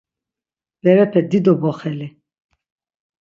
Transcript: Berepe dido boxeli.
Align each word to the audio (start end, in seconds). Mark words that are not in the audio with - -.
Berepe 0.81 1.19
dido 1.29 1.53
boxeli. 1.61 2.07